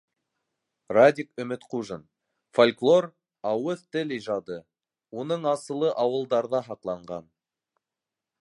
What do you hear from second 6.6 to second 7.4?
һаҡланған.